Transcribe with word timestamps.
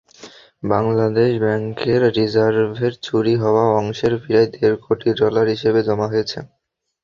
বাংলাদেশ 0.63 1.31
ব্যাংকের 1.43 2.01
রিজার্ভের 2.17 2.93
চুরি 3.03 3.33
হওয়া 3.43 3.63
অংশের 3.79 4.13
প্রায় 4.21 4.47
দেড় 4.53 4.77
কোটি 4.83 5.09
ডলার 5.19 5.45
হিসাবে 5.53 5.79
জমা 5.87 6.07
হয়েছে। 6.11 6.37